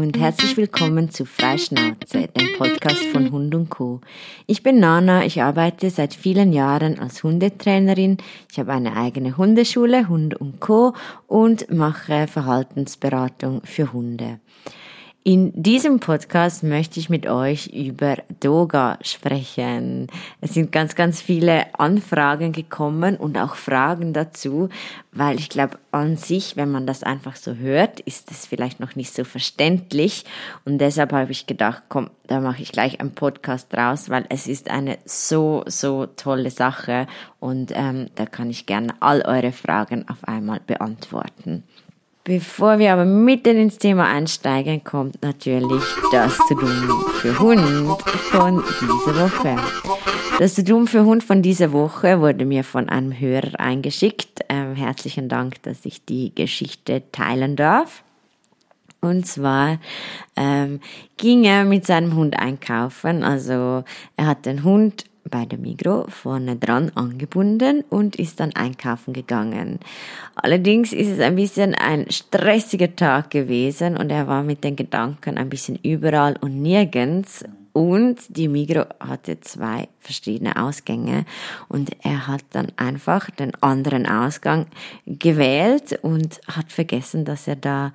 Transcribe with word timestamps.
und 0.00 0.18
herzlich 0.18 0.56
willkommen 0.56 1.10
zu 1.10 1.26
Freischnauze, 1.26 2.28
dem 2.28 2.56
Podcast 2.56 3.04
von 3.12 3.30
Hund 3.30 3.54
und 3.54 3.68
Co. 3.68 4.00
Ich 4.46 4.62
bin 4.62 4.80
Nana, 4.80 5.26
ich 5.26 5.42
arbeite 5.42 5.90
seit 5.90 6.14
vielen 6.14 6.54
Jahren 6.54 6.98
als 6.98 7.22
Hundetrainerin. 7.22 8.16
Ich 8.50 8.58
habe 8.58 8.72
eine 8.72 8.96
eigene 8.96 9.36
Hundeschule, 9.36 10.08
Hund 10.08 10.34
und 10.34 10.58
Co. 10.58 10.94
und 11.26 11.70
mache 11.70 12.26
Verhaltensberatung 12.28 13.60
für 13.64 13.92
Hunde. 13.92 14.40
In 15.22 15.52
diesem 15.52 16.00
Podcast 16.00 16.62
möchte 16.62 16.98
ich 16.98 17.10
mit 17.10 17.26
euch 17.26 17.66
über 17.66 18.16
Doga 18.40 18.98
sprechen. 19.02 20.06
Es 20.40 20.54
sind 20.54 20.72
ganz, 20.72 20.94
ganz 20.94 21.20
viele 21.20 21.78
Anfragen 21.78 22.52
gekommen 22.52 23.18
und 23.18 23.36
auch 23.36 23.54
Fragen 23.54 24.14
dazu, 24.14 24.70
weil 25.12 25.38
ich 25.38 25.50
glaube, 25.50 25.78
an 25.90 26.16
sich, 26.16 26.56
wenn 26.56 26.70
man 26.70 26.86
das 26.86 27.02
einfach 27.02 27.36
so 27.36 27.54
hört, 27.54 28.00
ist 28.00 28.30
es 28.30 28.46
vielleicht 28.46 28.80
noch 28.80 28.96
nicht 28.96 29.12
so 29.12 29.24
verständlich. 29.24 30.24
Und 30.64 30.78
deshalb 30.78 31.12
habe 31.12 31.32
ich 31.32 31.46
gedacht, 31.46 31.82
komm, 31.90 32.08
da 32.26 32.40
mache 32.40 32.62
ich 32.62 32.72
gleich 32.72 32.98
einen 32.98 33.12
Podcast 33.12 33.70
draus, 33.74 34.08
weil 34.08 34.24
es 34.30 34.46
ist 34.46 34.70
eine 34.70 34.96
so, 35.04 35.64
so 35.66 36.06
tolle 36.06 36.50
Sache 36.50 37.06
und 37.40 37.72
ähm, 37.74 38.06
da 38.14 38.24
kann 38.24 38.48
ich 38.48 38.64
gerne 38.64 38.94
all 39.00 39.20
eure 39.20 39.52
Fragen 39.52 40.08
auf 40.08 40.26
einmal 40.26 40.60
beantworten. 40.66 41.64
Bevor 42.30 42.78
wir 42.78 42.92
aber 42.92 43.04
mitten 43.04 43.56
ins 43.56 43.76
Thema 43.78 44.06
einsteigen, 44.06 44.84
kommt 44.84 45.20
natürlich 45.20 45.82
das 46.12 46.38
To-Do 46.46 46.64
für 47.20 47.36
Hund 47.40 47.60
von 48.30 48.62
dieser 48.80 49.20
Woche. 49.20 49.56
Das 50.38 50.54
To-Do 50.54 50.86
für 50.86 51.04
Hund 51.04 51.24
von 51.24 51.42
dieser 51.42 51.72
Woche 51.72 52.20
wurde 52.20 52.44
mir 52.44 52.62
von 52.62 52.88
einem 52.88 53.18
Hörer 53.18 53.58
eingeschickt. 53.58 54.44
Ähm, 54.48 54.76
herzlichen 54.76 55.28
Dank, 55.28 55.60
dass 55.64 55.84
ich 55.84 56.04
die 56.04 56.32
Geschichte 56.32 57.02
teilen 57.10 57.56
darf. 57.56 58.04
Und 59.00 59.26
zwar 59.26 59.80
ähm, 60.36 60.78
ging 61.16 61.42
er 61.42 61.64
mit 61.64 61.84
seinem 61.84 62.14
Hund 62.14 62.38
einkaufen. 62.38 63.24
Also 63.24 63.82
er 64.16 64.26
hat 64.26 64.46
den 64.46 64.62
Hund 64.62 65.04
bei 65.30 65.44
der 65.44 65.58
Migro 65.58 66.06
vorne 66.08 66.56
dran 66.56 66.90
angebunden 66.94 67.84
und 67.88 68.16
ist 68.16 68.40
dann 68.40 68.54
einkaufen 68.54 69.12
gegangen. 69.12 69.78
Allerdings 70.34 70.92
ist 70.92 71.08
es 71.08 71.20
ein 71.20 71.36
bisschen 71.36 71.74
ein 71.74 72.10
stressiger 72.10 72.94
Tag 72.96 73.30
gewesen 73.30 73.96
und 73.96 74.10
er 74.10 74.26
war 74.26 74.42
mit 74.42 74.64
den 74.64 74.76
Gedanken 74.76 75.38
ein 75.38 75.48
bisschen 75.48 75.78
überall 75.82 76.36
und 76.40 76.60
nirgends 76.60 77.44
und 77.72 78.36
die 78.36 78.48
Migro 78.48 78.84
hatte 78.98 79.40
zwei 79.40 79.88
verschiedene 80.00 80.60
Ausgänge 80.60 81.24
und 81.68 81.90
er 82.02 82.26
hat 82.26 82.42
dann 82.50 82.72
einfach 82.76 83.30
den 83.30 83.54
anderen 83.62 84.06
Ausgang 84.06 84.66
gewählt 85.06 85.98
und 86.02 86.40
hat 86.48 86.72
vergessen, 86.72 87.24
dass 87.24 87.46
er 87.46 87.56
da 87.56 87.92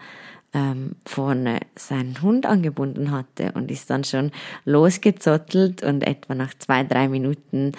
ähm, 0.56 0.96
vorne 1.06 1.60
seinen 1.76 2.22
Hund 2.22 2.46
angebunden 2.46 3.12
hatte 3.12 3.52
und 3.54 3.70
ist 3.70 3.90
dann 3.90 4.06
schon 4.06 4.32
losgezottelt 4.64 5.84
und 5.84 6.08
etwa 6.08 6.34
nach 6.34 6.54
zwei, 6.58 6.84
drei 6.84 7.10
Minuten 7.10 7.74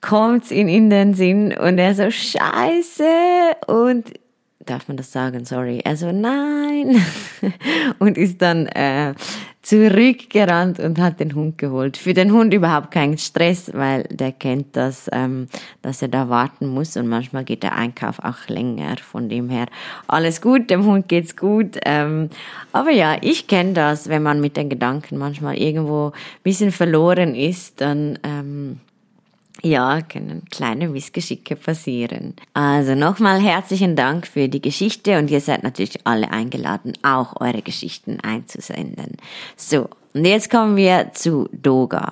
kommt's 0.00 0.50
ihn 0.50 0.68
in 0.68 0.90
den 0.90 1.14
Sinn 1.14 1.52
und 1.56 1.78
er 1.78 1.94
so 1.94 2.10
scheiße! 2.10 3.04
Und 3.66 4.12
darf 4.66 4.88
man 4.88 4.96
das 4.96 5.10
sagen, 5.10 5.44
sorry, 5.44 5.80
also 5.84 6.12
nein! 6.12 7.02
Und 7.98 8.16
ist 8.16 8.40
dann 8.40 8.66
äh, 8.66 9.14
zurückgerannt 9.62 10.80
und 10.80 10.98
hat 10.98 11.20
den 11.20 11.34
Hund 11.34 11.58
geholt. 11.58 11.96
Für 11.96 12.14
den 12.14 12.32
Hund 12.32 12.54
überhaupt 12.54 12.90
kein 12.90 13.18
Stress, 13.18 13.70
weil 13.74 14.04
der 14.04 14.32
kennt 14.32 14.74
das, 14.74 15.08
ähm, 15.12 15.48
dass 15.82 16.00
er 16.00 16.08
da 16.08 16.30
warten 16.30 16.66
muss 16.66 16.96
und 16.96 17.08
manchmal 17.08 17.44
geht 17.44 17.62
der 17.62 17.76
Einkauf 17.76 18.20
auch 18.20 18.48
länger. 18.48 18.96
Von 18.96 19.28
dem 19.28 19.50
her 19.50 19.66
alles 20.08 20.40
gut, 20.40 20.70
dem 20.70 20.86
Hund 20.86 21.08
geht's 21.08 21.36
gut. 21.36 21.78
Ähm, 21.84 22.30
aber 22.72 22.90
ja, 22.90 23.18
ich 23.20 23.48
kenne 23.48 23.74
das, 23.74 24.08
wenn 24.08 24.22
man 24.22 24.40
mit 24.40 24.56
den 24.56 24.70
Gedanken 24.70 25.18
manchmal 25.18 25.58
irgendwo 25.58 26.12
bisschen 26.42 26.72
verloren 26.72 27.34
ist, 27.34 27.80
dann 27.82 28.18
ähm, 28.22 28.80
ja, 29.62 30.00
können 30.02 30.44
kleine 30.50 30.88
Missgeschicke 30.88 31.56
passieren. 31.56 32.34
Also 32.54 32.94
nochmal 32.94 33.40
herzlichen 33.40 33.96
Dank 33.96 34.26
für 34.26 34.48
die 34.48 34.62
Geschichte 34.62 35.18
und 35.18 35.30
ihr 35.30 35.40
seid 35.40 35.62
natürlich 35.62 36.06
alle 36.06 36.30
eingeladen, 36.30 36.92
auch 37.02 37.40
eure 37.40 37.62
Geschichten 37.62 38.20
einzusenden. 38.20 39.16
So, 39.56 39.88
und 40.14 40.24
jetzt 40.24 40.50
kommen 40.50 40.76
wir 40.76 41.12
zu 41.14 41.48
Doga. 41.52 42.08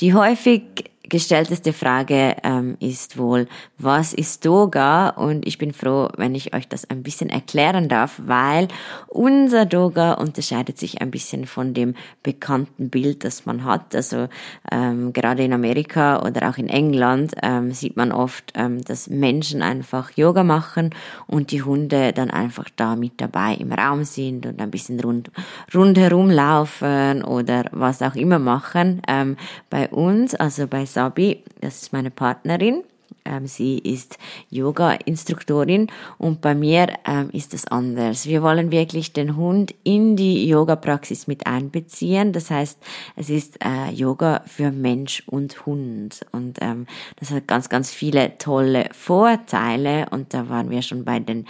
Die 0.00 0.14
häufig 0.14 0.62
gestellteste 1.10 1.72
Frage 1.74 2.36
ähm, 2.42 2.76
ist 2.80 3.18
wohl, 3.18 3.48
was 3.76 4.14
ist 4.14 4.46
Doga? 4.46 5.10
Und 5.10 5.46
ich 5.46 5.58
bin 5.58 5.72
froh, 5.74 6.08
wenn 6.16 6.34
ich 6.34 6.54
euch 6.54 6.68
das 6.68 6.88
ein 6.88 7.02
bisschen 7.02 7.28
erklären 7.28 7.88
darf, 7.88 8.20
weil 8.24 8.68
unser 9.08 9.66
Doga 9.66 10.14
unterscheidet 10.14 10.78
sich 10.78 11.02
ein 11.02 11.10
bisschen 11.10 11.46
von 11.46 11.74
dem 11.74 11.94
bekannten 12.22 12.88
Bild, 12.88 13.24
das 13.24 13.44
man 13.44 13.64
hat. 13.64 13.94
Also 13.94 14.28
ähm, 14.70 15.12
gerade 15.12 15.44
in 15.44 15.52
Amerika 15.52 16.22
oder 16.22 16.48
auch 16.48 16.56
in 16.56 16.68
England 16.68 17.34
ähm, 17.42 17.72
sieht 17.72 17.96
man 17.96 18.12
oft, 18.12 18.52
ähm, 18.54 18.82
dass 18.82 19.10
Menschen 19.10 19.62
einfach 19.62 20.12
Yoga 20.16 20.44
machen 20.44 20.90
und 21.26 21.50
die 21.50 21.62
Hunde 21.62 22.12
dann 22.12 22.30
einfach 22.30 22.68
da 22.76 22.96
mit 22.96 23.20
dabei 23.20 23.54
im 23.54 23.72
Raum 23.72 24.04
sind 24.04 24.46
und 24.46 24.60
ein 24.60 24.70
bisschen 24.70 25.00
rund, 25.00 25.30
rundherum 25.74 26.30
laufen 26.30 27.24
oder 27.24 27.64
was 27.72 28.00
auch 28.00 28.14
immer 28.14 28.38
machen. 28.38 29.02
Ähm, 29.08 29.36
bei 29.68 29.88
uns, 29.88 30.34
also 30.34 30.66
bei 30.68 30.86
Sabi, 31.00 31.42
das 31.62 31.80
ist 31.80 31.94
meine 31.94 32.10
Partnerin, 32.10 32.84
ähm, 33.24 33.46
sie 33.46 33.78
ist 33.78 34.18
Yoga-Instruktorin 34.50 35.86
und 36.18 36.42
bei 36.42 36.54
mir 36.54 36.88
ähm, 37.06 37.30
ist 37.32 37.54
es 37.54 37.66
anders. 37.66 38.26
Wir 38.26 38.42
wollen 38.42 38.70
wirklich 38.70 39.14
den 39.14 39.36
Hund 39.36 39.74
in 39.82 40.16
die 40.16 40.46
Yoga-Praxis 40.46 41.26
mit 41.26 41.46
einbeziehen. 41.46 42.34
Das 42.34 42.50
heißt, 42.50 42.78
es 43.16 43.30
ist 43.30 43.64
äh, 43.64 43.90
Yoga 43.92 44.42
für 44.46 44.70
Mensch 44.70 45.22
und 45.26 45.64
Hund 45.64 46.20
und 46.32 46.58
ähm, 46.60 46.86
das 47.16 47.30
hat 47.30 47.46
ganz, 47.46 47.70
ganz 47.70 47.90
viele 47.90 48.36
tolle 48.36 48.90
Vorteile 48.92 50.06
und 50.10 50.34
da 50.34 50.50
waren 50.50 50.68
wir 50.68 50.82
schon 50.82 51.04
bei 51.06 51.18
den 51.18 51.46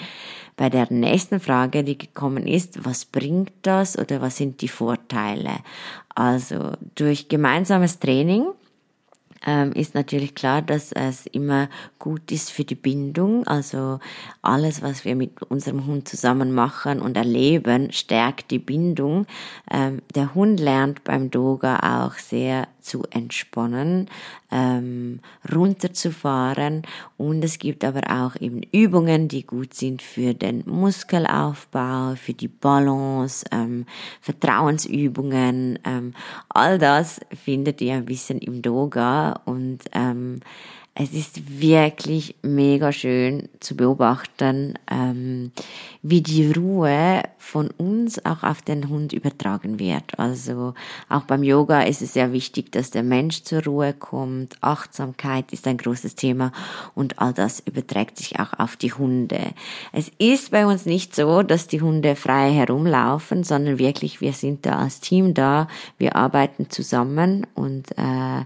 bei 0.56 0.68
der 0.68 0.92
nächsten 0.92 1.40
Frage, 1.40 1.82
die 1.84 1.96
gekommen 1.96 2.46
ist, 2.46 2.84
was 2.84 3.06
bringt 3.06 3.50
das 3.62 3.98
oder 3.98 4.20
was 4.20 4.36
sind 4.36 4.60
die 4.60 4.68
Vorteile? 4.68 5.52
Also 6.14 6.72
durch 6.96 7.30
gemeinsames 7.30 7.98
Training 7.98 8.44
ähm, 9.46 9.72
ist 9.72 9.94
natürlich 9.94 10.34
klar, 10.34 10.62
dass 10.62 10.92
es 10.92 11.26
immer 11.26 11.68
gut 11.98 12.30
ist 12.30 12.50
für 12.50 12.64
die 12.64 12.74
Bindung. 12.74 13.46
Also 13.46 13.98
alles, 14.42 14.82
was 14.82 15.04
wir 15.04 15.16
mit 15.16 15.42
unserem 15.42 15.86
Hund 15.86 16.08
zusammen 16.08 16.52
machen 16.52 17.00
und 17.00 17.16
erleben, 17.16 17.92
stärkt 17.92 18.50
die 18.50 18.58
Bindung. 18.58 19.26
Ähm, 19.70 20.02
der 20.14 20.34
Hund 20.34 20.60
lernt 20.60 21.04
beim 21.04 21.30
Doga 21.30 22.06
auch 22.06 22.14
sehr 22.14 22.68
zu 22.80 23.04
entspannen, 23.10 24.08
ähm, 24.50 25.20
runterzufahren 25.54 26.82
und 27.16 27.44
es 27.44 27.58
gibt 27.58 27.84
aber 27.84 28.02
auch 28.10 28.40
eben 28.40 28.62
Übungen, 28.72 29.28
die 29.28 29.46
gut 29.46 29.74
sind 29.74 30.02
für 30.02 30.34
den 30.34 30.62
Muskelaufbau, 30.66 32.14
für 32.16 32.34
die 32.34 32.48
Balance, 32.48 33.44
ähm, 33.52 33.86
Vertrauensübungen, 34.20 35.78
ähm, 35.84 36.14
all 36.48 36.78
das 36.78 37.20
findet 37.44 37.80
ihr 37.80 37.94
ein 37.94 38.04
bisschen 38.04 38.38
im 38.38 38.62
Doga 38.62 39.40
und 39.44 39.84
ähm, 39.92 40.40
es 40.94 41.14
ist 41.14 41.60
wirklich 41.60 42.34
mega 42.42 42.92
schön 42.92 43.48
zu 43.60 43.76
beobachten, 43.76 44.74
ähm, 44.90 45.52
wie 46.02 46.20
die 46.20 46.52
Ruhe 46.52 47.22
von 47.38 47.70
uns 47.70 48.24
auch 48.26 48.42
auf 48.42 48.60
den 48.60 48.88
Hund 48.88 49.12
übertragen 49.12 49.78
wird. 49.78 50.18
Also 50.18 50.74
auch 51.08 51.22
beim 51.22 51.42
Yoga 51.42 51.82
ist 51.82 52.02
es 52.02 52.12
sehr 52.12 52.32
wichtig, 52.32 52.69
dass 52.74 52.90
der 52.90 53.02
Mensch 53.02 53.42
zur 53.42 53.64
Ruhe 53.64 53.92
kommt. 53.92 54.56
Achtsamkeit 54.60 55.52
ist 55.52 55.66
ein 55.66 55.78
großes 55.78 56.14
Thema 56.14 56.52
und 56.94 57.18
all 57.18 57.32
das 57.32 57.60
überträgt 57.60 58.16
sich 58.16 58.40
auch 58.40 58.58
auf 58.58 58.76
die 58.76 58.92
Hunde. 58.92 59.40
Es 59.92 60.10
ist 60.18 60.50
bei 60.50 60.66
uns 60.66 60.86
nicht 60.86 61.14
so, 61.14 61.42
dass 61.42 61.66
die 61.66 61.80
Hunde 61.80 62.16
frei 62.16 62.52
herumlaufen, 62.52 63.44
sondern 63.44 63.78
wirklich, 63.78 64.20
wir 64.20 64.32
sind 64.32 64.66
da 64.66 64.78
als 64.78 65.00
Team 65.00 65.34
da, 65.34 65.68
wir 65.98 66.16
arbeiten 66.16 66.70
zusammen 66.70 67.46
und 67.54 67.96
äh, 67.98 68.44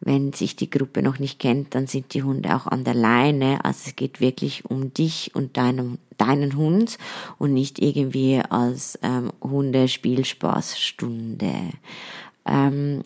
wenn 0.00 0.32
sich 0.32 0.56
die 0.56 0.70
Gruppe 0.70 1.02
noch 1.02 1.18
nicht 1.18 1.40
kennt, 1.40 1.74
dann 1.74 1.86
sind 1.86 2.14
die 2.14 2.22
Hunde 2.22 2.54
auch 2.54 2.66
an 2.66 2.84
der 2.84 2.94
Leine. 2.94 3.62
Also 3.64 3.84
es 3.86 3.96
geht 3.96 4.20
wirklich 4.20 4.64
um 4.66 4.94
dich 4.94 5.34
und 5.34 5.56
deinem, 5.56 5.98
deinen 6.18 6.54
Hund 6.56 6.98
und 7.38 7.54
nicht 7.54 7.80
irgendwie 7.80 8.40
als 8.48 8.96
ähm, 9.02 9.32
Hundespielspaßstunde. 9.42 11.54
Ähm, 12.44 13.02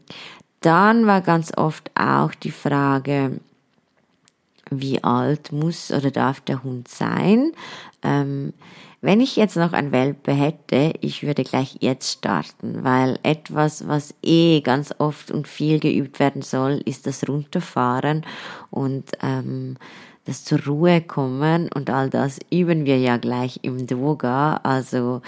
dann 0.61 1.07
war 1.07 1.21
ganz 1.21 1.57
oft 1.57 1.91
auch 1.95 2.35
die 2.35 2.51
Frage, 2.51 3.41
wie 4.71 5.03
alt 5.03 5.53
muss 5.53 5.91
oder 5.91 6.11
darf 6.11 6.41
der 6.41 6.63
Hund 6.63 6.89
sein? 6.89 7.53
Ähm, 8.03 8.53
wenn 9.03 9.21
ich 9.21 9.37
jetzt 9.37 9.57
noch 9.57 9.73
ein 9.73 9.93
Welpe 9.93 10.33
hätte, 10.33 10.93
ich 11.01 11.23
würde 11.23 11.43
gleich 11.43 11.79
jetzt 11.81 12.19
starten, 12.19 12.85
weil 12.85 13.19
etwas, 13.23 13.89
was 13.89 14.15
eh 14.23 14.61
ganz 14.61 14.95
oft 14.99 15.31
und 15.31 15.49
viel 15.49 15.81
geübt 15.81 16.21
werden 16.21 16.43
soll, 16.43 16.83
ist 16.85 17.07
das 17.07 17.27
Runterfahren 17.27 18.27
und 18.71 19.05
ähm, 19.23 19.77
das 20.27 20.45
zur 20.45 20.63
Ruhe 20.67 21.01
kommen 21.01 21.71
und 21.75 21.89
all 21.89 22.11
das 22.11 22.39
üben 22.51 22.85
wir 22.85 22.99
ja 22.99 23.17
gleich 23.17 23.61
im 23.63 23.87
Yoga. 23.87 24.61
Also 24.63 25.23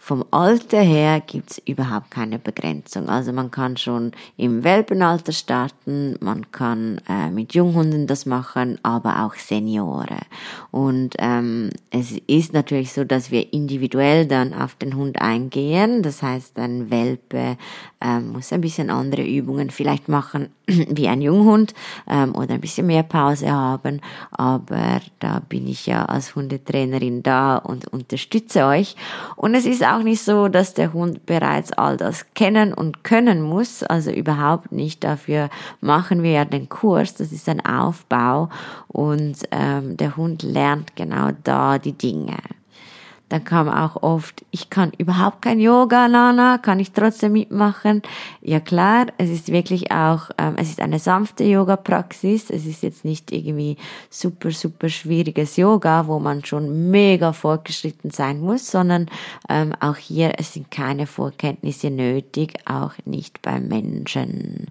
vom 0.00 0.24
Alter 0.30 0.80
her 0.80 1.20
gibt's 1.20 1.60
überhaupt 1.66 2.12
keine 2.12 2.38
Begrenzung. 2.38 3.08
Also 3.08 3.32
man 3.32 3.50
kann 3.50 3.76
schon 3.76 4.12
im 4.36 4.62
Welpenalter 4.62 5.32
starten, 5.32 6.16
man 6.20 6.50
kann 6.52 7.00
äh, 7.08 7.30
mit 7.30 7.52
Junghunden 7.52 8.06
das 8.06 8.24
machen, 8.24 8.78
aber 8.84 9.24
auch 9.24 9.34
Senioren. 9.34 10.20
Und 10.70 11.16
ähm, 11.18 11.70
es 11.90 12.12
ist 12.28 12.52
natürlich 12.52 12.92
so, 12.92 13.04
dass 13.04 13.32
wir 13.32 13.52
individuell 13.52 14.26
dann 14.26 14.54
auf 14.54 14.76
den 14.76 14.94
Hund 14.94 15.20
eingehen. 15.20 16.02
Das 16.02 16.22
heißt, 16.22 16.58
ein 16.58 16.90
Welpe 16.90 17.58
ähm, 18.00 18.32
muss 18.32 18.52
ein 18.52 18.60
bisschen 18.60 18.90
andere 18.90 19.26
Übungen 19.26 19.70
vielleicht 19.70 20.08
machen 20.08 20.50
wie 20.66 21.08
ein 21.08 21.20
Junghund 21.20 21.74
ähm, 22.06 22.34
oder 22.34 22.54
ein 22.54 22.60
bisschen 22.60 22.86
mehr 22.86 23.02
Pause 23.02 23.50
haben. 23.50 24.00
Aber 24.30 25.00
da 25.18 25.40
bin 25.48 25.66
ich 25.66 25.86
ja 25.86 26.04
als 26.04 26.36
Hundetrainerin 26.36 27.22
da 27.22 27.56
und 27.56 27.88
unterstütze 27.88 28.64
euch. 28.64 28.94
Und 29.36 29.54
es 29.54 29.66
ist 29.66 29.82
auch 29.88 30.02
nicht 30.02 30.22
so, 30.22 30.48
dass 30.48 30.74
der 30.74 30.92
Hund 30.92 31.26
bereits 31.26 31.72
all 31.72 31.96
das 31.96 32.26
kennen 32.34 32.72
und 32.72 33.04
können 33.04 33.42
muss. 33.42 33.82
Also 33.82 34.10
überhaupt 34.10 34.72
nicht. 34.72 35.04
Dafür 35.04 35.50
machen 35.80 36.22
wir 36.22 36.32
ja 36.32 36.44
den 36.44 36.68
Kurs. 36.68 37.14
Das 37.14 37.32
ist 37.32 37.48
ein 37.48 37.64
Aufbau 37.64 38.48
und 38.88 39.36
ähm, 39.50 39.96
der 39.96 40.16
Hund 40.16 40.42
lernt 40.42 40.96
genau 40.96 41.30
da 41.44 41.78
die 41.78 41.92
Dinge. 41.92 42.36
Dann 43.28 43.44
kam 43.44 43.68
auch 43.68 44.02
oft, 44.02 44.44
ich 44.50 44.70
kann 44.70 44.92
überhaupt 44.96 45.42
kein 45.42 45.60
Yoga, 45.60 46.08
Nana, 46.08 46.58
kann 46.58 46.80
ich 46.80 46.92
trotzdem 46.92 47.32
mitmachen? 47.32 48.02
Ja 48.40 48.60
klar, 48.60 49.06
es 49.18 49.28
ist 49.28 49.52
wirklich 49.52 49.90
auch, 49.90 50.30
ähm, 50.38 50.54
es 50.56 50.70
ist 50.70 50.80
eine 50.80 50.98
sanfte 50.98 51.44
Yoga-Praxis. 51.44 52.48
Es 52.50 52.64
ist 52.64 52.82
jetzt 52.82 53.04
nicht 53.04 53.30
irgendwie 53.32 53.76
super, 54.08 54.50
super 54.50 54.88
schwieriges 54.88 55.56
Yoga, 55.56 56.06
wo 56.06 56.18
man 56.18 56.44
schon 56.44 56.90
mega 56.90 57.32
fortgeschritten 57.32 58.10
sein 58.10 58.40
muss, 58.40 58.70
sondern 58.70 59.06
ähm, 59.48 59.74
auch 59.80 59.96
hier, 59.96 60.32
es 60.38 60.54
sind 60.54 60.70
keine 60.70 61.06
Vorkenntnisse 61.06 61.90
nötig, 61.90 62.54
auch 62.64 62.92
nicht 63.04 63.42
beim 63.42 63.68
Menschen. 63.68 64.68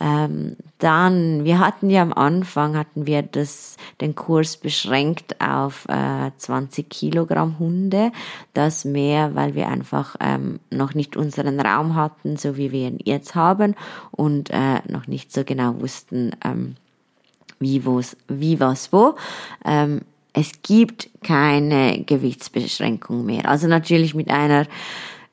Ähm, 0.00 0.56
dann, 0.78 1.44
wir 1.44 1.58
hatten 1.58 1.90
ja 1.90 2.02
am 2.02 2.12
Anfang, 2.12 2.76
hatten 2.76 3.06
wir 3.06 3.22
das, 3.22 3.76
den 4.00 4.14
Kurs 4.14 4.56
beschränkt 4.56 5.40
auf 5.40 5.86
äh, 5.88 6.30
20 6.36 6.88
Kilogramm 6.88 7.58
Hunde. 7.58 8.12
Das 8.54 8.84
mehr, 8.84 9.34
weil 9.34 9.54
wir 9.54 9.68
einfach 9.68 10.16
ähm, 10.20 10.60
noch 10.70 10.94
nicht 10.94 11.16
unseren 11.16 11.60
Raum 11.60 11.96
hatten, 11.96 12.36
so 12.36 12.56
wie 12.56 12.70
wir 12.70 12.88
ihn 12.88 12.98
jetzt 13.02 13.34
haben 13.34 13.74
und 14.12 14.50
äh, 14.50 14.80
noch 14.88 15.08
nicht 15.08 15.32
so 15.32 15.42
genau 15.44 15.80
wussten, 15.80 16.30
ähm, 16.44 16.76
wie, 17.58 17.84
wo's, 17.84 18.16
wie, 18.28 18.60
was, 18.60 18.92
wo. 18.92 19.16
Ähm, 19.64 20.02
es 20.32 20.52
gibt 20.62 21.10
keine 21.24 22.04
Gewichtsbeschränkung 22.04 23.24
mehr. 23.24 23.48
Also 23.48 23.66
natürlich 23.66 24.14
mit 24.14 24.30
einer 24.30 24.66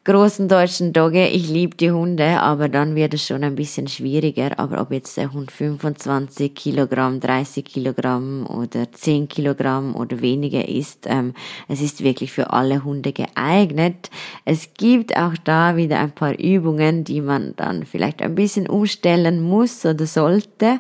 großen 0.06 0.48
deutschen 0.48 0.94
Dogge. 0.94 1.28
Ich 1.28 1.50
liebe 1.50 1.76
die 1.76 1.92
Hunde, 1.92 2.40
aber 2.40 2.70
dann 2.70 2.96
wird 2.96 3.16
es 3.16 3.26
schon 3.26 3.44
ein 3.44 3.56
bisschen 3.56 3.88
schwieriger. 3.88 4.60
Aber 4.60 4.80
ob 4.80 4.92
jetzt 4.92 5.18
der 5.18 5.34
Hund 5.34 5.52
25 5.52 6.54
Kilogramm, 6.54 7.20
30 7.20 7.66
Kilogramm 7.66 8.46
oder 8.46 8.92
10 8.92 9.28
Kilogramm 9.28 9.96
oder 9.96 10.22
weniger 10.22 10.70
ist, 10.70 11.08
ähm, 11.08 11.34
es 11.68 11.82
ist 11.82 12.04
wirklich 12.04 12.32
für 12.32 12.54
alle 12.54 12.84
Hunde 12.84 13.14
geeignet. 13.14 14.12
Es 14.46 14.76
gibt 14.76 15.18
auch 15.18 15.34
da 15.44 15.76
wieder 15.76 16.00
ein 16.00 16.12
paar 16.12 16.40
Übungen, 16.40 17.04
die 17.04 17.22
man 17.22 17.56
dann 17.56 17.84
vielleicht 17.84 18.22
ein 18.22 18.36
bisschen 18.36 18.70
umstellen 18.70 19.42
muss 19.42 19.84
oder 19.86 20.06
sollte 20.06 20.80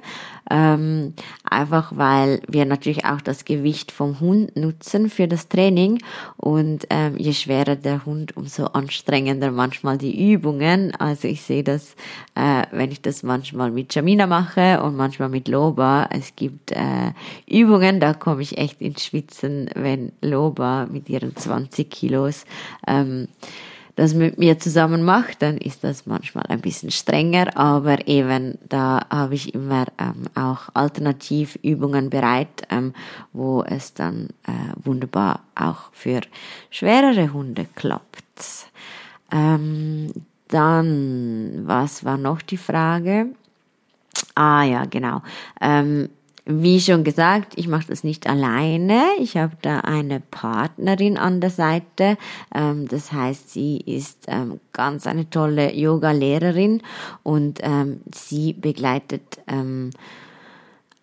ähm, 0.49 1.13
einfach 1.43 1.93
weil 1.95 2.41
wir 2.47 2.65
natürlich 2.65 3.05
auch 3.05 3.21
das 3.21 3.45
Gewicht 3.45 3.91
vom 3.91 4.19
Hund 4.19 4.55
nutzen 4.55 5.09
für 5.09 5.27
das 5.27 5.47
Training 5.47 5.99
und 6.37 6.85
ähm, 6.89 7.17
je 7.17 7.33
schwerer 7.33 7.75
der 7.75 8.05
Hund, 8.05 8.37
umso 8.37 8.65
anstrengender 8.65 9.51
manchmal 9.51 9.97
die 9.97 10.31
Übungen. 10.31 10.93
Also 10.95 11.27
ich 11.27 11.41
sehe 11.41 11.63
das, 11.63 11.95
äh, 12.35 12.63
wenn 12.71 12.91
ich 12.91 13.01
das 13.01 13.23
manchmal 13.23 13.71
mit 13.71 13.93
Jamina 13.93 14.27
mache 14.27 14.81
und 14.83 14.95
manchmal 14.95 15.29
mit 15.29 15.47
Loba. 15.47 16.07
Es 16.11 16.35
gibt 16.35 16.71
äh, 16.71 17.11
Übungen, 17.49 17.99
da 17.99 18.13
komme 18.13 18.41
ich 18.41 18.57
echt 18.57 18.81
ins 18.81 19.05
Schwitzen, 19.05 19.69
wenn 19.75 20.11
Loba 20.21 20.87
mit 20.91 21.09
ihren 21.09 21.35
20 21.35 21.89
Kilos 21.89 22.45
ähm, 22.87 23.27
das 23.95 24.13
mit 24.13 24.37
mir 24.37 24.59
zusammen 24.59 25.03
macht, 25.03 25.41
dann 25.41 25.57
ist 25.57 25.83
das 25.83 26.05
manchmal 26.05 26.45
ein 26.47 26.59
bisschen 26.59 26.91
strenger, 26.91 27.55
aber 27.57 28.07
eben 28.07 28.57
da 28.67 29.05
habe 29.09 29.35
ich 29.35 29.53
immer 29.53 29.85
ähm, 29.97 30.25
auch 30.35 30.69
Alternativübungen 30.73 32.09
bereit, 32.09 32.63
ähm, 32.69 32.93
wo 33.31 33.63
es 33.63 33.93
dann 33.93 34.29
äh, 34.45 34.51
wunderbar 34.83 35.41
auch 35.55 35.91
für 35.93 36.21
schwerere 36.69 37.31
Hunde 37.31 37.67
klappt. 37.75 38.67
Ähm, 39.31 40.11
dann, 40.49 41.63
was 41.65 42.03
war 42.03 42.17
noch 42.17 42.41
die 42.41 42.57
Frage? 42.57 43.27
Ah 44.35 44.63
ja, 44.63 44.85
genau. 44.85 45.21
Ähm, 45.61 46.09
wie 46.45 46.79
schon 46.79 47.03
gesagt, 47.03 47.53
ich 47.55 47.67
mache 47.67 47.87
das 47.87 48.03
nicht 48.03 48.27
alleine. 48.27 49.03
Ich 49.19 49.35
habe 49.35 49.57
da 49.61 49.79
eine 49.79 50.19
Partnerin 50.19 51.17
an 51.17 51.41
der 51.41 51.49
Seite. 51.49 52.17
Ähm, 52.53 52.87
das 52.87 53.11
heißt, 53.11 53.51
sie 53.51 53.77
ist 53.77 54.25
ähm, 54.27 54.59
ganz 54.71 55.07
eine 55.07 55.29
tolle 55.29 55.73
Yoga-Lehrerin 55.73 56.81
und 57.23 57.59
ähm, 57.63 58.01
sie 58.13 58.53
begleitet 58.53 59.39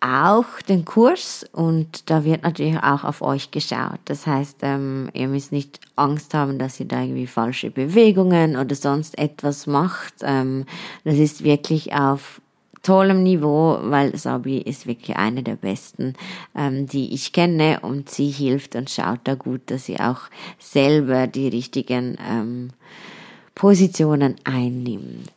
auch 0.03 0.61
den 0.67 0.83
Kurs 0.83 1.45
und 1.53 2.09
da 2.09 2.25
wird 2.25 2.43
natürlich 2.43 2.77
auch 2.77 3.05
auf 3.05 3.21
euch 3.21 3.51
geschaut. 3.51 3.99
Das 4.05 4.27
heißt, 4.27 4.57
ähm, 4.61 5.09
ihr 5.13 5.29
müsst 5.29 5.53
nicht 5.53 5.79
Angst 5.95 6.33
haben, 6.33 6.59
dass 6.59 6.79
ihr 6.79 6.87
da 6.87 7.01
irgendwie 7.01 7.25
falsche 7.25 7.71
Bewegungen 7.71 8.57
oder 8.57 8.75
sonst 8.75 9.17
etwas 9.17 9.65
macht. 9.65 10.15
Ähm, 10.21 10.65
das 11.05 11.15
ist 11.15 11.45
wirklich 11.45 11.93
auf 11.93 12.41
tollem 12.83 13.23
Niveau, 13.23 13.79
weil 13.81 14.15
Sabi 14.15 14.59
ist 14.59 14.85
wirklich 14.85 15.17
eine 15.17 15.41
der 15.41 15.55
besten, 15.55 16.13
ähm, 16.55 16.85
die 16.85 17.13
ich 17.13 17.33
kenne 17.33 17.79
und 17.81 18.09
sie 18.09 18.29
hilft 18.29 18.75
und 18.75 18.89
schaut 18.89 19.21
da 19.23 19.35
gut, 19.35 19.61
dass 19.67 19.85
sie 19.85 19.99
auch 19.99 20.21
selber 20.59 21.25
die 21.27 21.47
richtigen 21.47 22.17
ähm, 22.29 22.69
Positionen 23.55 24.35
einnimmt. 24.43 25.31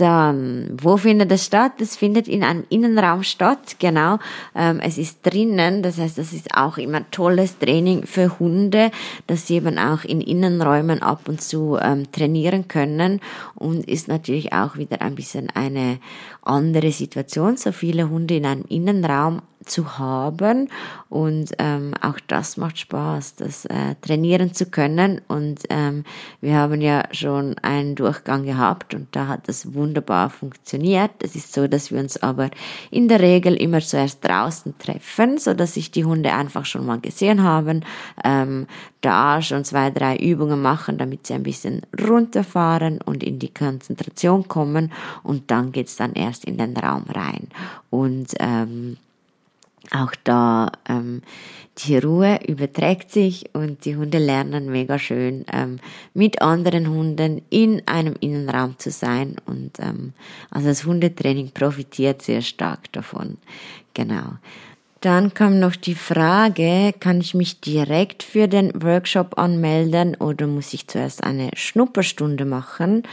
Dann, 0.00 0.78
wo 0.80 0.96
findet 0.96 1.30
es 1.30 1.44
statt? 1.44 1.72
Es 1.78 1.94
findet 1.94 2.26
in 2.26 2.42
einem 2.42 2.64
Innenraum 2.70 3.22
statt, 3.22 3.76
genau. 3.78 4.16
Ähm, 4.54 4.80
es 4.80 4.96
ist 4.96 5.18
drinnen, 5.26 5.82
das 5.82 5.98
heißt, 5.98 6.16
das 6.16 6.32
ist 6.32 6.54
auch 6.56 6.78
immer 6.78 7.10
tolles 7.10 7.58
Training 7.58 8.06
für 8.06 8.38
Hunde, 8.38 8.92
dass 9.26 9.46
sie 9.46 9.56
eben 9.56 9.78
auch 9.78 10.02
in 10.04 10.22
Innenräumen 10.22 11.02
ab 11.02 11.28
und 11.28 11.42
zu 11.42 11.76
ähm, 11.78 12.10
trainieren 12.12 12.66
können 12.66 13.20
und 13.54 13.86
ist 13.90 14.08
natürlich 14.08 14.54
auch 14.54 14.78
wieder 14.78 15.02
ein 15.02 15.16
bisschen 15.16 15.50
eine 15.50 15.98
andere 16.40 16.92
Situation, 16.92 17.58
so 17.58 17.70
viele 17.70 18.08
Hunde 18.08 18.36
in 18.36 18.46
einem 18.46 18.64
Innenraum 18.70 19.42
zu 19.66 19.98
haben 19.98 20.68
und 21.10 21.52
ähm, 21.58 21.92
auch 22.00 22.18
das 22.26 22.56
macht 22.56 22.78
Spaß, 22.78 23.36
das 23.36 23.66
äh, 23.66 23.94
trainieren 24.00 24.54
zu 24.54 24.66
können 24.66 25.20
und 25.28 25.60
ähm, 25.68 26.04
wir 26.40 26.54
haben 26.54 26.80
ja 26.80 27.02
schon 27.12 27.58
einen 27.58 27.94
Durchgang 27.94 28.44
gehabt 28.44 28.94
und 28.94 29.08
da 29.14 29.28
hat 29.28 29.48
das 29.48 29.74
wunderbar 29.74 29.89
funktioniert. 30.30 31.10
Es 31.22 31.34
ist 31.36 31.52
so, 31.52 31.66
dass 31.66 31.90
wir 31.90 31.98
uns 32.00 32.16
aber 32.22 32.50
in 32.90 33.08
der 33.08 33.20
Regel 33.20 33.54
immer 33.54 33.80
zuerst 33.80 34.24
draußen 34.24 34.78
treffen, 34.78 35.38
so 35.38 35.54
dass 35.54 35.74
sich 35.74 35.90
die 35.90 36.04
Hunde 36.04 36.32
einfach 36.32 36.64
schon 36.64 36.86
mal 36.86 37.00
gesehen 37.00 37.42
haben, 37.42 37.84
ähm, 38.24 38.66
da 39.00 39.42
schon 39.42 39.64
zwei, 39.64 39.90
drei 39.90 40.16
Übungen 40.16 40.60
machen, 40.60 40.98
damit 40.98 41.26
sie 41.26 41.34
ein 41.34 41.42
bisschen 41.42 41.82
runterfahren 42.00 43.00
und 43.00 43.22
in 43.22 43.38
die 43.38 43.52
Konzentration 43.52 44.48
kommen 44.48 44.92
und 45.22 45.50
dann 45.50 45.72
geht's 45.72 45.96
dann 45.96 46.12
erst 46.12 46.44
in 46.44 46.58
den 46.58 46.76
Raum 46.76 47.04
rein 47.08 47.48
und 47.90 48.34
ähm, 48.38 48.96
auch 49.90 50.12
da 50.24 50.72
ähm, 50.88 51.22
die 51.78 51.96
Ruhe 51.98 52.38
überträgt 52.46 53.10
sich 53.10 53.46
und 53.54 53.84
die 53.84 53.96
Hunde 53.96 54.18
lernen 54.18 54.70
mega 54.70 54.98
schön 54.98 55.44
ähm, 55.52 55.78
mit 56.12 56.42
anderen 56.42 56.88
Hunden 56.88 57.42
in 57.48 57.86
einem 57.86 58.14
Innenraum 58.20 58.78
zu 58.78 58.90
sein 58.90 59.36
und 59.46 59.78
ähm, 59.78 60.12
also 60.50 60.68
das 60.68 60.84
Hundetraining 60.84 61.52
profitiert 61.52 62.22
sehr 62.22 62.42
stark 62.42 62.92
davon. 62.92 63.38
Genau. 63.94 64.34
Dann 65.00 65.32
kam 65.32 65.58
noch 65.58 65.76
die 65.76 65.94
Frage, 65.94 66.92
kann 67.00 67.22
ich 67.22 67.32
mich 67.32 67.60
direkt 67.60 68.22
für 68.22 68.48
den 68.48 68.82
Workshop 68.82 69.38
anmelden 69.38 70.14
oder 70.16 70.46
muss 70.46 70.74
ich 70.74 70.88
zuerst 70.88 71.24
eine 71.24 71.50
Schnupperstunde 71.54 72.44
machen? 72.44 73.04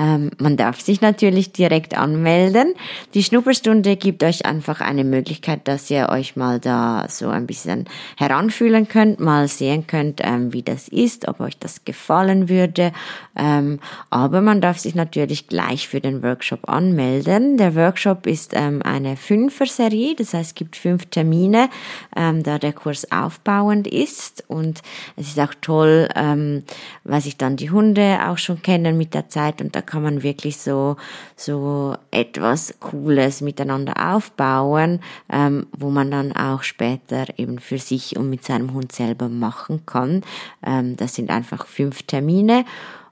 Ähm, 0.00 0.30
man 0.38 0.56
darf 0.56 0.80
sich 0.80 1.02
natürlich 1.02 1.52
direkt 1.52 1.96
anmelden. 1.96 2.74
Die 3.12 3.22
Schnupperstunde 3.22 3.96
gibt 3.96 4.24
euch 4.24 4.46
einfach 4.46 4.80
eine 4.80 5.04
Möglichkeit, 5.04 5.68
dass 5.68 5.90
ihr 5.90 6.08
euch 6.08 6.36
mal 6.36 6.58
da 6.58 7.06
so 7.08 7.28
ein 7.28 7.46
bisschen 7.46 7.84
heranfühlen 8.16 8.88
könnt, 8.88 9.20
mal 9.20 9.46
sehen 9.46 9.86
könnt, 9.86 10.22
ähm, 10.24 10.54
wie 10.54 10.62
das 10.62 10.88
ist, 10.88 11.28
ob 11.28 11.40
euch 11.40 11.58
das 11.58 11.84
gefallen 11.84 12.48
würde. 12.48 12.92
Ähm, 13.36 13.78
aber 14.08 14.40
man 14.40 14.62
darf 14.62 14.78
sich 14.78 14.94
natürlich 14.94 15.48
gleich 15.48 15.86
für 15.86 16.00
den 16.00 16.22
Workshop 16.22 16.66
anmelden. 16.68 17.58
Der 17.58 17.74
Workshop 17.74 18.26
ist 18.26 18.52
ähm, 18.54 18.80
eine 18.82 19.16
Fünfer-Serie, 19.16 20.14
das 20.16 20.32
heißt, 20.32 20.50
es 20.50 20.54
gibt 20.54 20.76
fünf 20.76 21.06
Termine, 21.06 21.68
ähm, 22.16 22.42
da 22.42 22.58
der 22.58 22.72
Kurs 22.72 23.12
aufbauend 23.12 23.86
ist 23.86 24.44
und 24.48 24.80
es 25.16 25.28
ist 25.28 25.40
auch 25.40 25.54
toll, 25.60 26.08
ähm, 26.14 26.62
weil 27.04 27.20
sich 27.20 27.36
dann 27.36 27.56
die 27.56 27.70
Hunde 27.70 28.20
auch 28.26 28.38
schon 28.38 28.62
kennen 28.62 28.96
mit 28.96 29.12
der 29.12 29.28
Zeit 29.28 29.60
und 29.60 29.76
da 29.76 29.82
kann 29.90 30.02
man 30.02 30.22
wirklich 30.22 30.58
so, 30.58 30.96
so 31.36 31.96
etwas 32.12 32.74
Cooles 32.78 33.40
miteinander 33.40 34.14
aufbauen, 34.14 35.00
ähm, 35.30 35.66
wo 35.76 35.90
man 35.90 36.10
dann 36.10 36.32
auch 36.32 36.62
später 36.62 37.26
eben 37.36 37.58
für 37.58 37.78
sich 37.78 38.16
und 38.16 38.30
mit 38.30 38.44
seinem 38.44 38.72
Hund 38.72 38.92
selber 38.92 39.28
machen 39.28 39.84
kann. 39.84 40.22
Ähm, 40.64 40.96
das 40.96 41.14
sind 41.14 41.30
einfach 41.30 41.66
fünf 41.66 42.04
Termine 42.04 42.64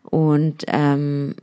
und 0.04 0.64
ähm, 0.68 1.34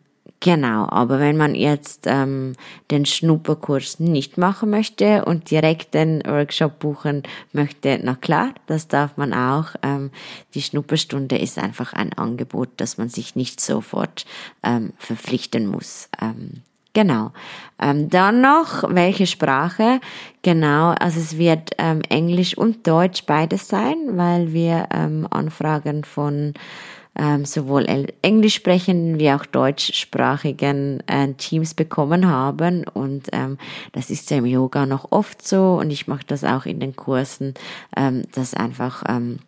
Genau, 0.42 0.88
aber 0.90 1.20
wenn 1.20 1.38
man 1.38 1.56
jetzt 1.56 2.06
ähm, 2.06 2.54
den 2.92 3.06
Schnupperkurs 3.06 4.00
nicht 4.00 4.38
machen 4.38 4.70
möchte 4.70 5.26
und 5.26 5.50
direkt 5.50 5.94
den 5.94 6.22
Workshop 6.26 6.78
buchen 6.80 7.24
möchte, 7.52 8.00
na 8.04 8.16
klar, 8.16 8.54
das 8.68 8.88
darf 8.88 9.18
man 9.18 9.34
auch. 9.34 9.70
Ähm, 9.82 10.12
die 10.54 10.62
Schnupperstunde 10.62 11.38
ist 11.38 11.58
einfach 11.58 11.94
ein 11.94 12.14
Angebot, 12.14 12.70
dass 12.78 12.98
man 12.98 13.10
sich 13.10 13.36
nicht 13.36 13.60
sofort 13.60 14.26
ähm, 14.62 14.94
verpflichten 14.98 15.68
muss. 15.68 16.10
Ähm, 16.22 16.62
Genau. 16.96 17.34
Ähm, 17.78 18.10
dann 18.10 18.40
noch, 18.40 18.84
welche 18.88 19.28
Sprache? 19.28 20.00
Genau, 20.44 20.92
also 20.92 21.20
es 21.20 21.38
wird 21.38 21.72
ähm, 21.78 22.02
Englisch 22.08 22.58
und 22.58 22.88
Deutsch 22.88 23.26
beides 23.26 23.68
sein, 23.68 23.98
weil 24.12 24.54
wir 24.54 24.88
ähm, 24.94 25.28
Anfragen 25.30 26.06
von 26.06 26.54
ähm, 27.16 27.46
sowohl 27.46 27.86
englisch 28.22 28.56
sprechenden 28.56 29.20
wie 29.20 29.32
auch 29.32 29.46
deutschsprachigen 29.46 31.02
äh, 31.08 31.34
Teams 31.34 31.74
bekommen 31.74 32.28
haben. 32.28 32.86
Und 32.94 33.28
ähm, 33.32 33.58
das 33.94 34.10
ist 34.10 34.30
ja 34.32 34.38
im 34.38 34.46
Yoga 34.46 34.86
noch 34.86 35.12
oft 35.12 35.46
so 35.48 35.78
und 35.80 35.92
ich 35.92 36.08
mache 36.08 36.26
das 36.28 36.44
auch 36.44 36.66
in 36.66 36.80
den 36.80 36.96
Kursen, 36.96 37.54
ähm, 37.96 38.24
dass 38.34 38.54
einfach 38.54 39.04
ähm, 39.08 39.40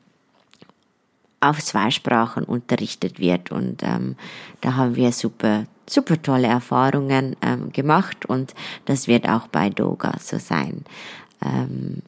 auf 1.39 1.63
zwei 1.63 1.91
Sprachen 1.91 2.43
unterrichtet 2.43 3.19
wird. 3.19 3.51
Und 3.51 3.83
ähm, 3.83 4.15
da 4.61 4.75
haben 4.75 4.95
wir 4.95 5.11
super, 5.11 5.65
super 5.87 6.21
tolle 6.21 6.47
Erfahrungen 6.47 7.35
ähm, 7.41 7.71
gemacht 7.71 8.25
und 8.25 8.53
das 8.85 9.07
wird 9.07 9.27
auch 9.27 9.47
bei 9.47 9.69
Doga 9.69 10.15
so 10.19 10.39
sein. 10.39 10.83
Ähm, 11.43 12.01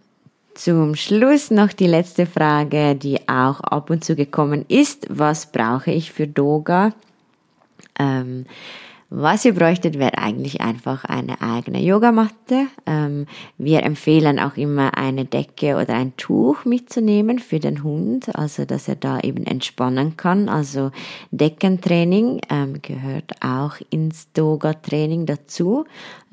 zum 0.60 0.96
Schluss 0.96 1.52
noch 1.52 1.72
die 1.72 1.88
letzte 1.88 2.26
Frage, 2.26 2.94
die 2.94 3.30
auch 3.30 3.62
ab 3.62 3.90
und 3.90 4.04
zu 4.04 4.16
gekommen 4.16 4.66
ist. 4.68 5.08
Was 5.10 5.52
brauche 5.54 5.92
ich 5.92 6.12
für 6.12 6.28
Doga? 6.28 6.92
Ähm, 7.98 8.46
was 9.12 9.44
ihr 9.44 9.56
bräuchtet, 9.56 9.98
wäre 9.98 10.20
eigentlich 10.20 10.62
einfach 10.62 11.04
eine 11.04 11.42
eigene 11.42 11.82
Yogamatte. 11.82 12.68
Ähm, 12.86 13.26
wir 13.58 13.82
empfehlen 13.82 14.40
auch 14.40 14.56
immer 14.56 14.98
eine 14.98 15.26
Decke 15.26 15.78
oder 15.78 15.96
ein 15.96 16.16
Tuch 16.16 16.64
mitzunehmen 16.64 17.40
für 17.40 17.60
den 17.60 17.84
Hund, 17.84 18.36
also 18.36 18.66
dass 18.66 18.88
er 18.88 18.96
da 18.96 19.20
eben 19.20 19.48
entspannen 19.48 20.16
kann. 20.16 20.48
Also 20.48 20.92
Deckentraining 21.32 22.42
ähm, 22.52 22.82
gehört 22.84 23.34
auch 23.42 23.78
ins 23.90 24.28
Yoga-Training 24.38 25.26
dazu. 25.26 25.86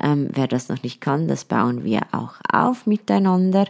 Ähm, 0.02 0.28
wer 0.32 0.46
das 0.46 0.68
noch 0.68 0.82
nicht 0.82 1.00
kann, 1.00 1.28
das 1.28 1.46
bauen 1.46 1.82
wir 1.82 2.02
auch 2.12 2.34
auf 2.52 2.86
miteinander. 2.86 3.64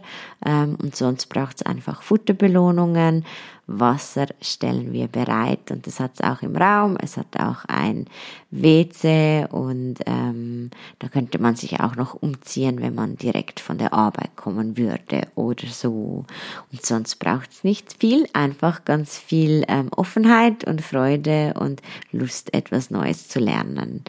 Ähm, 0.45 0.77
und 0.81 0.97
sonst 0.97 1.27
braucht 1.27 1.57
es 1.57 1.65
einfach 1.65 2.01
Futterbelohnungen 2.01 3.23
Wasser 3.67 4.27
stellen 4.41 4.93
wir 4.93 5.07
bereit 5.09 5.71
und 5.71 5.85
das 5.85 5.99
hat 5.99 6.11
es 6.15 6.21
auch 6.21 6.41
im 6.41 6.55
Raum. 6.55 6.97
Es 7.01 7.17
hat 7.17 7.37
auch 7.37 7.65
ein 7.67 8.05
WC 8.49 9.45
und 9.51 9.95
ähm, 10.05 10.71
da 10.99 11.09
könnte 11.09 11.37
man 11.39 11.55
sich 11.55 11.81
auch 11.81 11.97
noch 11.97 12.13
umziehen, 12.13 12.79
wenn 12.79 12.95
man 12.95 13.17
direkt 13.17 13.59
von 13.59 13.77
der 13.77 13.93
Arbeit 13.93 14.37
kommen 14.37 14.77
würde 14.77 15.27
oder 15.35 15.67
so. 15.67 16.25
Und 16.71 16.85
sonst 16.85 17.17
braucht 17.17 17.51
es 17.51 17.63
nicht 17.65 17.97
viel, 17.99 18.25
einfach 18.31 18.85
ganz 18.85 19.17
viel 19.17 19.65
ähm, 19.67 19.89
Offenheit 19.91 20.63
und 20.63 20.81
Freude 20.81 21.53
und 21.59 21.81
Lust, 22.13 22.53
etwas 22.53 22.89
Neues 22.89 23.27
zu 23.27 23.39
lernen. 23.39 24.03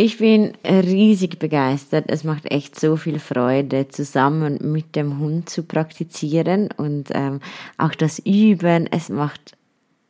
Ich 0.00 0.18
bin 0.18 0.52
riesig 0.64 1.40
begeistert. 1.40 2.04
Es 2.06 2.22
macht 2.22 2.48
echt 2.52 2.78
so 2.78 2.96
viel 2.96 3.18
Freude, 3.18 3.88
zusammen 3.88 4.58
mit 4.72 4.94
dem 4.94 5.18
Hund 5.18 5.50
zu 5.50 5.64
praktizieren 5.64 6.68
und 6.76 7.08
ähm, 7.14 7.40
auch 7.78 7.96
das 7.96 8.20
Üben. 8.20 8.86
Es 8.92 9.08
macht 9.08 9.57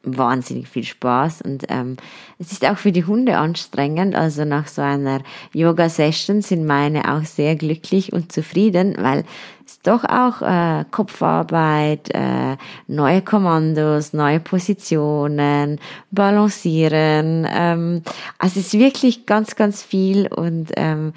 wahnsinnig 0.03 0.69
viel 0.69 0.85
Spaß 0.85 1.43
und 1.43 1.65
ähm, 1.69 1.97
es 2.39 2.53
ist 2.53 2.65
auch 2.65 2.79
für 2.79 2.93
die 2.93 3.05
Hunde 3.05 3.37
anstrengend. 3.37 4.15
Also 4.15 4.45
nach 4.45 4.69
so 4.69 4.81
einer 4.81 5.21
Yoga-Session 5.53 6.41
sind 6.41 6.67
meine 6.67 7.13
auch 7.13 7.25
sehr 7.25 7.57
glücklich 7.57 8.13
und 8.13 8.33
zufrieden, 8.33 8.97
weil 8.99 9.25
es 9.67 9.81
doch 9.81 10.05
auch 10.05 10.41
äh, 10.41 10.85
Kopfarbeit, 10.91 12.11
äh, 12.15 12.57
neue 12.87 13.23
Kommandos, 13.23 14.13
neue 14.13 14.41
Positionen, 14.41 15.81
Balancieren. 16.11 17.47
Ähm, 17.51 18.03
also 18.39 18.61
es 18.61 18.73
ist 18.73 18.79
wirklich 18.79 19.27
ganz, 19.27 19.57
ganz 19.57 19.83
viel 19.83 20.29
und 20.29 20.71
ähm, 20.77 21.13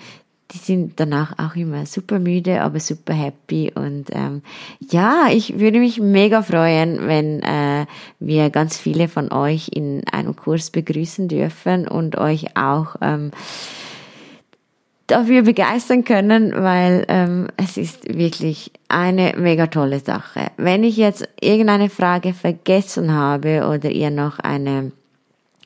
die 0.52 0.58
sind 0.58 1.00
danach 1.00 1.38
auch 1.38 1.56
immer 1.56 1.86
super 1.86 2.20
müde, 2.20 2.62
aber 2.62 2.80
super 2.80 3.14
happy. 3.14 3.72
Und 3.74 4.10
ähm, 4.12 4.42
ja, 4.80 5.28
ich 5.32 5.60
würde 5.60 5.80
mich 5.80 6.00
mega 6.00 6.42
freuen, 6.42 7.08
wenn 7.08 7.42
äh, 7.42 7.86
wir 8.20 8.50
ganz 8.50 8.78
viele 8.78 9.08
von 9.08 9.32
euch 9.32 9.70
in 9.74 10.04
einem 10.12 10.36
Kurs 10.36 10.70
begrüßen 10.70 11.28
dürfen 11.28 11.88
und 11.88 12.18
euch 12.18 12.58
auch 12.58 12.96
ähm, 13.02 13.32
dafür 15.08 15.44
begeistern 15.44 16.04
können, 16.04 16.54
weil 16.54 17.06
ähm, 17.08 17.48
es 17.58 17.78
ist 17.78 18.18
wirklich 18.18 18.72
eine 18.88 19.34
mega 19.38 19.68
tolle 19.68 20.00
Sache. 20.00 20.48
Wenn 20.58 20.84
ich 20.84 20.98
jetzt 20.98 21.28
irgendeine 21.40 21.90
Frage 21.90 22.34
vergessen 22.34 23.14
habe 23.14 23.68
oder 23.68 23.90
ihr 23.90 24.10
noch 24.10 24.40
eine 24.40 24.92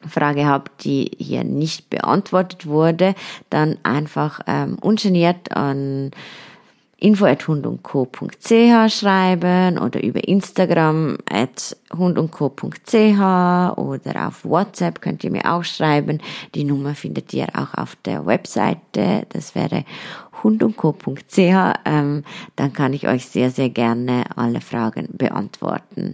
Frage 0.10 0.46
habt, 0.46 0.84
die 0.84 1.12
hier 1.18 1.44
nicht 1.44 1.90
beantwortet 1.90 2.66
wurde, 2.66 3.16
dann 3.50 3.78
einfach 3.84 4.40
ähm, 4.48 4.78
ungeniert 4.82 5.52
an 5.52 6.12
info.hundundco.ch 6.98 8.92
schreiben 8.92 9.78
oder 9.78 10.02
über 10.02 10.28
Instagram 10.28 11.18
at 11.30 11.76
hundundco.ch 11.96 13.20
oder 13.78 14.28
auf 14.28 14.46
WhatsApp 14.46 15.02
könnt 15.02 15.24
ihr 15.24 15.32
mir 15.32 15.54
auch 15.54 15.64
schreiben. 15.64 16.20
Die 16.56 16.64
Nummer 16.64 16.96
findet 16.96 17.34
ihr 17.34 17.48
auch 17.54 17.74
auf 17.76 17.96
der 18.06 18.26
Webseite. 18.26 19.28
Das 19.30 19.56
wäre 19.56 19.84
hundundco.ch, 20.46 21.38
ähm, 21.38 22.24
dann 22.56 22.74
kann 22.74 22.94
ich 22.94 23.08
euch 23.08 23.25
sehr, 23.25 23.50
sehr 23.50 23.70
gerne 23.70 24.25
alle 24.36 24.62
Fragen 24.62 25.10
beantworten. 25.12 26.14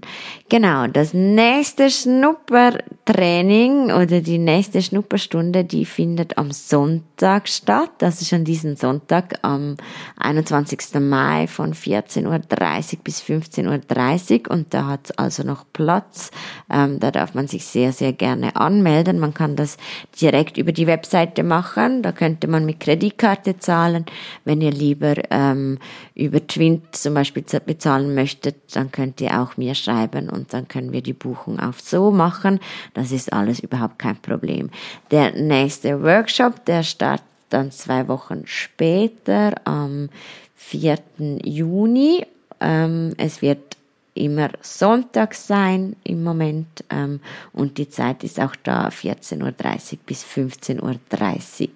Genau, 0.50 0.88
das 0.88 1.14
nächste 1.14 1.90
Schnuppertraining 1.90 3.92
oder 3.92 4.22
die 4.22 4.38
nächste 4.38 4.82
Schnupperstunde, 4.82 5.66
die 5.66 5.86
findet 5.86 6.38
am 6.38 6.52
Sonntag 6.52 7.50
statt. 7.50 7.92
Das 7.98 8.22
ist 8.22 8.34
an 8.34 8.46
diesem 8.46 8.78
Sonntag 8.78 9.40
am 9.42 9.76
21. 10.18 11.02
Mai 11.02 11.48
von 11.48 11.74
14.30 11.74 12.26
Uhr 12.26 13.00
bis 13.04 13.22
15.30 13.22 14.48
Uhr 14.48 14.52
und 14.52 14.74
da 14.74 14.88
hat 14.88 15.10
es 15.10 15.18
also 15.18 15.44
noch 15.44 15.66
Platz. 15.74 16.32
Ähm, 16.72 17.00
da 17.00 17.12
darf 17.12 17.34
man 17.34 17.48
sich 17.48 17.66
sehr, 17.66 17.92
sehr 17.92 18.14
gerne 18.14 18.56
anmelden. 18.56 19.20
Man 19.20 19.34
kann 19.34 19.58
das 19.58 19.78
direkt 20.22 20.58
über 20.58 20.72
die 20.72 20.88
Webseite 20.88 21.44
machen. 21.44 22.02
Da 22.02 22.14
könnte 22.14 22.48
man 22.48 22.66
mit 22.66 22.80
Kreditkarte 22.80 23.58
zahlen. 23.58 24.06
Wenn 24.46 24.62
ihr 24.62 24.72
lieber 24.72 25.16
ähm, 25.30 25.78
über 26.16 26.46
Twint 26.46 26.96
zum 26.96 27.14
Beispiel 27.14 27.44
bezahlen 27.66 28.14
möchtet, 28.16 28.76
dann 28.76 28.92
könnt 28.92 29.22
ihr 29.22 29.42
auch 29.42 29.58
mir 29.58 29.76
schreiben 29.76 30.30
und 30.30 30.54
dann 30.54 30.68
können 30.68 30.92
wir 30.92 31.02
die 31.02 31.14
Buchung 31.14 31.60
auf 31.60 31.82
so 31.82 32.12
machen. 32.12 32.60
Das 32.94 33.12
ist 33.12 33.34
alles 33.34 33.60
überhaupt 33.60 34.00
kein 34.00 34.18
Problem. 34.18 34.70
Der 35.12 35.34
nächste 35.34 36.02
Workshop, 36.02 36.66
der 36.66 36.84
startet 36.84 37.26
dann 37.50 37.72
zwei 37.72 38.08
Wochen 38.08 38.44
später 38.46 39.56
am 39.66 40.10
4. 40.56 40.98
Juni. 41.44 42.26
Ähm, 42.60 43.14
es 43.18 43.42
wird 43.42 43.78
immer 44.14 44.50
Sonntag 44.62 45.34
sein 45.34 45.96
im 46.04 46.24
Moment 46.24 46.84
ähm, 46.90 47.22
und 47.54 47.78
die 47.78 47.90
Zeit 47.90 48.24
ist 48.24 48.40
auch 48.40 48.56
da 48.64 48.90
14.30 48.90 49.42
Uhr 49.42 50.00
bis 50.06 50.26
15.30 50.26 50.82
Uhr. 50.82 51.70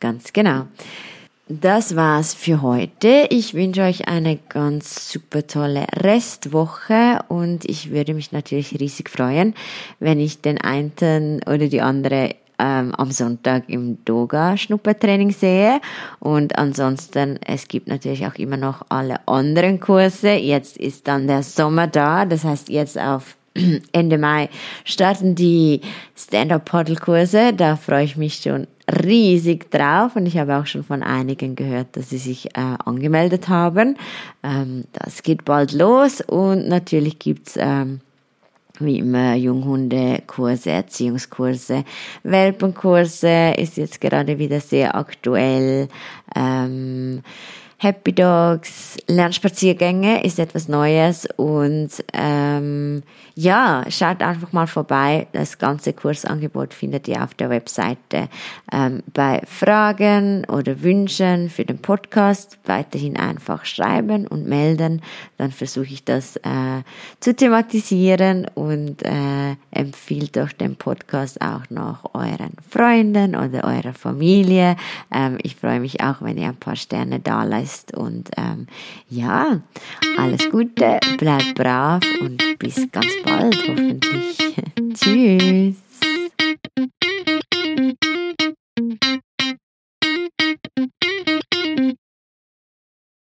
Ganz 0.00 0.32
genau. 0.32 0.66
Das 1.50 1.96
war's 1.96 2.34
für 2.34 2.60
heute. 2.60 3.26
Ich 3.30 3.54
wünsche 3.54 3.80
euch 3.80 4.06
eine 4.06 4.36
ganz 4.50 5.10
super 5.10 5.46
tolle 5.46 5.86
Restwoche 5.94 7.20
und 7.28 7.64
ich 7.64 7.90
würde 7.90 8.12
mich 8.12 8.32
natürlich 8.32 8.78
riesig 8.78 9.08
freuen, 9.08 9.54
wenn 9.98 10.20
ich 10.20 10.42
den 10.42 10.60
einen 10.60 11.40
oder 11.46 11.68
die 11.68 11.80
andere 11.80 12.34
ähm, 12.58 12.94
am 12.94 13.10
Sonntag 13.12 13.62
im 13.68 14.04
Doga-Schnuppertraining 14.04 15.30
sehe. 15.30 15.80
Und 16.20 16.58
ansonsten, 16.58 17.38
es 17.46 17.66
gibt 17.66 17.88
natürlich 17.88 18.26
auch 18.26 18.34
immer 18.34 18.58
noch 18.58 18.84
alle 18.90 19.26
anderen 19.26 19.80
Kurse. 19.80 20.32
Jetzt 20.32 20.76
ist 20.76 21.08
dann 21.08 21.28
der 21.28 21.42
Sommer 21.42 21.86
da, 21.86 22.26
das 22.26 22.44
heißt 22.44 22.68
jetzt 22.68 22.98
auf 22.98 23.38
Ende 23.92 24.18
Mai 24.18 24.50
starten 24.84 25.34
die 25.34 25.80
Stand-Up-Paddle-Kurse. 26.14 27.54
Da 27.54 27.76
freue 27.76 28.04
ich 28.04 28.18
mich 28.18 28.34
schon 28.34 28.66
riesig 28.88 29.70
drauf 29.70 30.16
und 30.16 30.26
ich 30.26 30.38
habe 30.38 30.56
auch 30.56 30.66
schon 30.66 30.84
von 30.84 31.02
einigen 31.02 31.56
gehört, 31.56 31.96
dass 31.96 32.10
sie 32.10 32.18
sich 32.18 32.56
äh, 32.56 32.76
angemeldet 32.84 33.48
haben. 33.48 33.96
Ähm, 34.42 34.84
das 34.92 35.22
geht 35.22 35.44
bald 35.44 35.72
los 35.72 36.20
und 36.20 36.68
natürlich 36.68 37.18
gibt's 37.18 37.54
ähm, 37.58 38.00
wie 38.80 38.98
immer 38.98 39.34
Junghundekurse, 39.34 40.70
Erziehungskurse, 40.70 41.84
Welpenkurse 42.22 43.54
ist 43.56 43.76
jetzt 43.76 44.00
gerade 44.00 44.38
wieder 44.38 44.60
sehr 44.60 44.94
aktuell. 44.94 45.88
Ähm, 46.34 47.22
Happy 47.80 48.12
Dogs, 48.12 48.96
Lernspaziergänge 49.06 50.24
ist 50.24 50.40
etwas 50.40 50.66
Neues 50.66 51.28
und 51.36 51.90
ähm, 52.12 53.04
ja, 53.36 53.84
schaut 53.88 54.20
einfach 54.20 54.52
mal 54.52 54.66
vorbei. 54.66 55.28
Das 55.30 55.58
ganze 55.58 55.92
Kursangebot 55.92 56.74
findet 56.74 57.06
ihr 57.06 57.22
auf 57.22 57.34
der 57.34 57.50
Webseite. 57.50 58.28
Ähm, 58.72 59.04
bei 59.14 59.42
Fragen 59.46 60.44
oder 60.46 60.82
Wünschen 60.82 61.50
für 61.50 61.64
den 61.64 61.78
Podcast 61.78 62.58
weiterhin 62.64 63.16
einfach 63.16 63.64
schreiben 63.64 64.26
und 64.26 64.48
melden. 64.48 65.00
Dann 65.36 65.52
versuche 65.52 65.86
ich 65.86 66.04
das 66.04 66.34
äh, 66.38 66.82
zu 67.20 67.36
thematisieren 67.36 68.48
und 68.56 69.04
äh, 69.04 69.54
empfiehlt 69.70 70.36
doch 70.36 70.50
den 70.50 70.74
Podcast 70.74 71.40
auch 71.40 71.70
noch 71.70 72.12
euren 72.12 72.56
Freunden 72.68 73.36
oder 73.36 73.62
eurer 73.62 73.94
Familie. 73.94 74.74
Ähm, 75.14 75.38
ich 75.44 75.54
freue 75.54 75.78
mich 75.78 76.00
auch, 76.00 76.16
wenn 76.22 76.38
ihr 76.38 76.48
ein 76.48 76.56
paar 76.56 76.74
Sterne 76.74 77.20
da 77.20 77.44
lasst 77.44 77.67
und 77.96 78.30
ähm, 78.36 78.66
ja, 79.08 79.60
alles 80.16 80.48
Gute, 80.50 80.98
bleibt 81.18 81.54
brav 81.54 82.02
und 82.20 82.42
bis 82.58 82.76
ganz 82.92 83.08
bald 83.24 83.56
hoffentlich. 83.68 84.38
Tschüss. 84.94 85.76